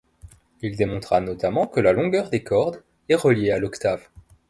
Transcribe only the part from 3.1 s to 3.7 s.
reliée à